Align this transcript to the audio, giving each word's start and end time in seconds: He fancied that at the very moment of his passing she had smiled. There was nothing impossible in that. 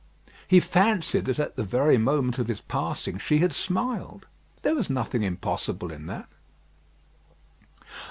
He 0.47 0.59
fancied 0.59 1.25
that 1.25 1.37
at 1.37 1.57
the 1.57 1.63
very 1.63 1.99
moment 1.99 2.39
of 2.39 2.47
his 2.47 2.59
passing 2.59 3.19
she 3.19 3.37
had 3.37 3.53
smiled. 3.53 4.25
There 4.63 4.73
was 4.73 4.89
nothing 4.89 5.21
impossible 5.21 5.91
in 5.91 6.07
that. 6.07 6.27